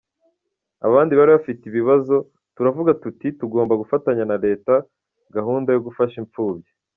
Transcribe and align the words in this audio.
abandi 0.87 1.11
bari 1.19 1.31
bafite 1.37 1.61
ibibazo, 1.65 2.15
turavuga 2.55 2.91
tuti 3.03 3.27
tugomba 3.39 3.73
gufatanya 3.81 4.23
na 4.29 4.37
Leta 4.45 4.73
gahunda 5.35 5.69
yo 5.75 5.81
gufasha 5.87 6.17
impfubyi. 6.23 6.71